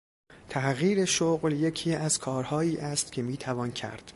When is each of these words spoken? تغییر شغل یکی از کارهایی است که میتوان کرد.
تغییر 0.49 1.05
شغل 1.05 1.51
یکی 1.51 1.95
از 1.95 2.19
کارهایی 2.19 2.77
است 2.77 3.11
که 3.11 3.21
میتوان 3.21 3.71
کرد. 3.71 4.09